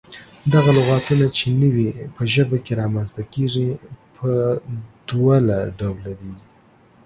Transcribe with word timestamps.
دغه 0.53 0.69
لغتونه 0.77 1.25
چې 1.37 1.45
نوي 1.61 1.87
په 2.15 2.23
ژبه 2.33 2.57
کې 2.65 2.73
رامنځته 2.81 3.23
کيږي، 3.33 3.69
پۀ 4.17 4.29
دوله 5.07 5.59
ډوله 5.77 6.11
دي: 6.19 6.33